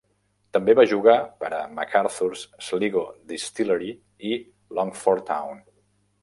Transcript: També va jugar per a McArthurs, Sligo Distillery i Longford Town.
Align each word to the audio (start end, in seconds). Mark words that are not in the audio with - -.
També 0.55 0.73
va 0.77 0.85
jugar 0.93 1.17
per 1.43 1.51
a 1.57 1.59
McArthurs, 1.73 2.45
Sligo 2.69 3.05
Distillery 3.33 3.91
i 4.31 4.33
Longford 4.79 5.27
Town. 5.31 5.63